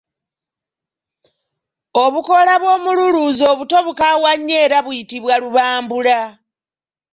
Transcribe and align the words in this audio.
Obukoola 2.03 2.53
bw’omululuuza 2.61 3.43
obuto 3.53 3.77
bukaawa 3.85 4.31
nnyo 4.37 4.55
era 4.65 4.77
buyitibwa 4.85 5.33
Lubambula. 5.41 6.19